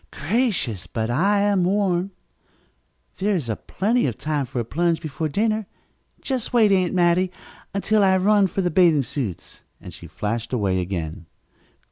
"Gracious, 0.09 0.87
but 0.87 1.11
I 1.11 1.41
am 1.41 1.63
warm! 1.63 2.09
There 3.19 3.35
is 3.35 3.51
plenty 3.67 4.07
of 4.07 4.17
time 4.17 4.47
for 4.47 4.59
a 4.59 4.65
plunge 4.65 4.99
before 4.99 5.29
dinner. 5.29 5.67
Just 6.21 6.53
wait, 6.53 6.71
Aunt 6.71 6.95
Mattie, 6.95 7.31
until 7.71 8.03
I 8.03 8.17
run 8.17 8.47
for 8.47 8.61
the 8.63 8.71
bathing 8.71 9.03
suits," 9.03 9.61
and 9.79 9.93
she 9.93 10.07
flashed 10.07 10.53
away 10.53 10.81
again. 10.81 11.27